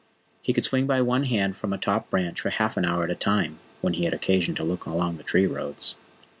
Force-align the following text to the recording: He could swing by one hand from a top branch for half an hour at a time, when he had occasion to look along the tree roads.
He 0.41 0.51
could 0.51 0.63
swing 0.65 0.87
by 0.87 1.01
one 1.01 1.25
hand 1.25 1.55
from 1.55 1.71
a 1.73 1.77
top 1.77 2.09
branch 2.09 2.41
for 2.41 2.49
half 2.49 2.75
an 2.75 2.85
hour 2.85 3.03
at 3.03 3.11
a 3.11 3.15
time, 3.15 3.59
when 3.81 3.93
he 3.93 4.05
had 4.05 4.15
occasion 4.15 4.55
to 4.55 4.63
look 4.63 4.87
along 4.87 5.17
the 5.17 5.23
tree 5.23 5.45
roads. 5.45 5.93